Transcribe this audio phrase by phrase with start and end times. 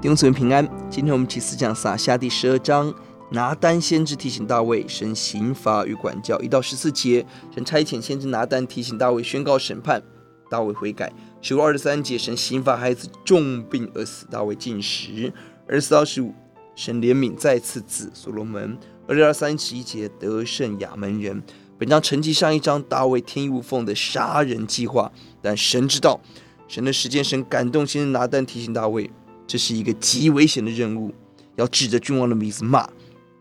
[0.00, 2.92] 弟兄姊妹平安，今天我们一起思想撒下第十二章。
[3.32, 10.02] 拿单先知提醒大卫，神刑罚与管教，一到十四节，神差遣先知拿单提醒大卫，宣告审判，
[10.48, 11.12] 大卫悔改。
[11.42, 15.30] 十五二十三节，神刑罚孩子重病而死，大卫进食。
[15.68, 16.32] 二十四到十五，
[16.74, 18.78] 神怜悯再赐子所罗门。
[19.06, 21.42] 二十二三十一节，得胜亚门人。
[21.78, 25.12] 本章承继上一章大卫天衣无缝的杀人计划，
[25.42, 26.18] 但神知道，
[26.66, 29.10] 神的时间，神感动先知拿单提醒大卫。
[29.50, 31.12] 这是一个极危险的任务，
[31.56, 32.88] 要指着君王的名字骂。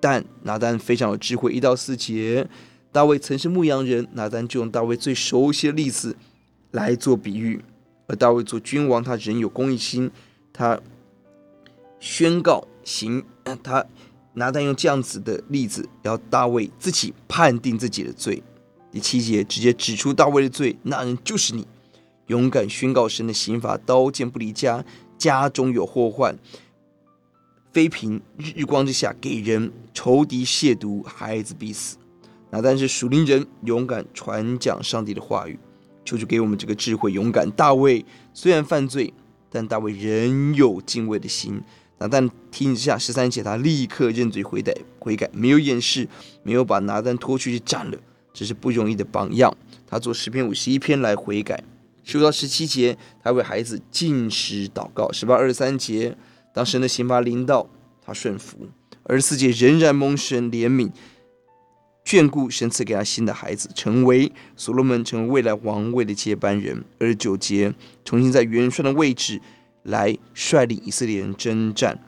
[0.00, 2.48] 但拿单非常有智慧，一到四节，
[2.90, 6.16] 大卫曾是牧羊人，拿单就用大卫最熟悉的例子
[6.72, 7.62] 来做比喻。
[8.08, 10.10] 而大卫做君王，他仍有公义心，
[10.52, 10.80] 他
[12.00, 13.22] 宣告行，
[13.62, 13.86] 他
[14.34, 18.42] 拿单用这样子的例子，要大卫自己判定自己的罪。
[18.90, 21.64] 第七节直接指出大卫的罪，那人就是你，
[22.26, 24.84] 勇敢宣告神的刑罚，刀剑不离家。
[25.22, 26.36] 家中有祸患，
[27.72, 31.96] 妃嫔日日光之下给人仇敌亵渎，孩子必死。
[32.50, 35.56] 拿单是属灵人，勇敢传讲上帝的话语，
[36.04, 37.48] 求主给我们这个智慧，勇敢。
[37.52, 39.14] 大卫虽然犯罪，
[39.48, 41.62] 但大卫仍有敬畏的心。
[41.98, 46.08] 拿单提醒下十三节，他立刻认罪悔改，悔改没有掩饰，
[46.42, 47.98] 没有把拿单拖出去斩了，
[48.32, 49.56] 这是不容易的榜样。
[49.86, 51.62] 他做诗篇五十一篇来悔改。
[52.04, 55.12] 十五到十七节，他为孩子进食祷告。
[55.12, 56.16] 十八二十三节，
[56.52, 57.68] 当神的刑罚临到，
[58.04, 58.68] 他顺服。
[59.04, 60.90] 二十四节仍然蒙神怜悯，
[62.04, 66.84] 眷顾，神赐给他新的孩子，成为所罗门，成为未来王位的接班人。
[66.98, 67.72] 二十九节，
[68.04, 69.40] 重新在元帅的位置
[69.84, 72.00] 来率领以色列人征战，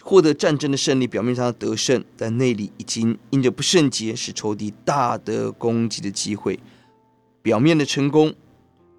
[0.00, 1.06] 获得战争的胜利。
[1.06, 6.58] 表面上得胜，但内里已经因着不圣洁，使仇敌大得攻击的机会。
[7.42, 8.32] 表面的成功，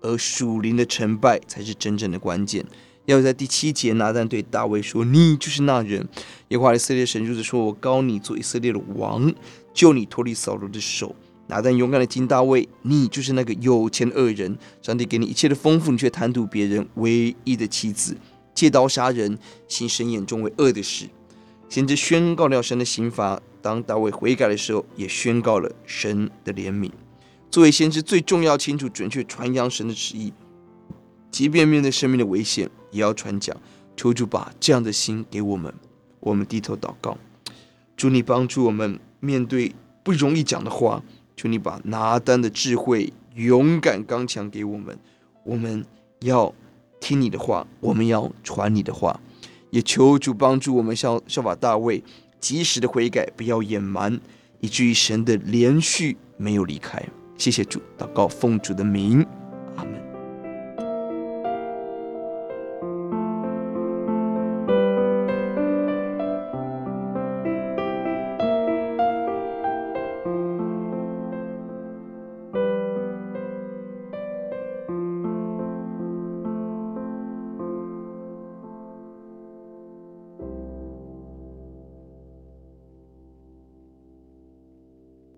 [0.02, 2.66] 而属灵的成败才是真正的关键。
[3.06, 6.08] 要在第七节，拿单对大卫说：“你就是那人。”
[6.50, 9.34] 耶和华以色列神如此说：“我高你做以色列的王，
[9.74, 11.16] 救你脱离扫罗的手。”
[11.48, 18.16] 拿单勇敢的敬大卫：“你就是那个有钱的恶人，上帝给你一切的丰富，你却贪图别人唯一的妻子，
[18.56, 21.08] 借刀杀人，行神眼中为恶的事。”
[21.68, 26.90] 先知宣告了神的刑罚，当大卫悔改的时候，也宣告了神的怜悯。
[27.54, 30.34] 作为先知，最重要、清楚、准确传扬神的旨意，
[31.30, 33.56] 即便面对生命的危险，也要传讲。
[33.96, 35.72] 求主把这样的心给我们。
[36.20, 37.16] 我们低头祷告，
[37.96, 39.72] 主你帮助我们面对
[40.02, 41.04] 不容易讲的话。
[41.38, 44.98] 求你把拿单的智慧、勇敢、刚强给我们。
[45.44, 45.86] 我们
[46.22, 46.52] 要
[47.00, 49.20] 听你的话，我们要传你的话。
[49.70, 52.04] 也求主帮助我们效效法大卫，
[52.40, 54.20] 及时的悔改，不要隐瞒，
[54.60, 57.08] 以至于神的连续没有离开。
[57.44, 59.28] 谢谢主，祷告奉主的名。